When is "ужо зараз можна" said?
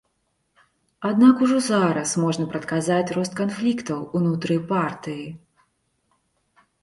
1.47-2.45